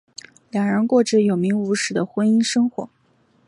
[0.49, 2.89] 两人过着有名无实的婚姻生活。